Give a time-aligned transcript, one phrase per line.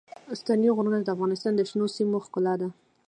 [0.39, 2.67] ستوني غرونه د افغانستان د شنو سیمو ښکلا ده.